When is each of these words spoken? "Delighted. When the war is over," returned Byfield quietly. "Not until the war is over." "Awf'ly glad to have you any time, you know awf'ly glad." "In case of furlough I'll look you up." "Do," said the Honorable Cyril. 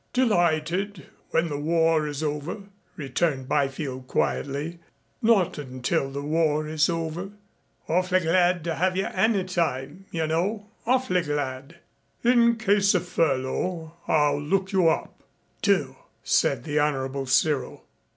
"Delighted. 0.13 1.05
When 1.29 1.49
the 1.49 1.59
war 1.59 2.07
is 2.07 2.23
over," 2.23 2.63
returned 2.97 3.47
Byfield 3.47 4.07
quietly. 4.07 4.79
"Not 5.21 5.59
until 5.59 6.09
the 6.09 6.23
war 6.23 6.67
is 6.67 6.89
over." 6.89 7.33
"Awf'ly 7.87 8.21
glad 8.21 8.63
to 8.63 8.73
have 8.73 8.97
you 8.97 9.05
any 9.05 9.43
time, 9.43 10.07
you 10.09 10.25
know 10.25 10.65
awf'ly 10.87 11.21
glad." 11.23 11.75
"In 12.23 12.55
case 12.55 12.95
of 12.95 13.07
furlough 13.07 13.93
I'll 14.07 14.41
look 14.41 14.71
you 14.71 14.89
up." 14.89 15.21
"Do," 15.61 15.97
said 16.23 16.63
the 16.63 16.79
Honorable 16.79 17.27
Cyril. 17.27 17.85